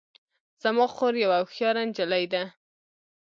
[0.63, 2.43] زما خور یوه هوښیاره نجلۍ ده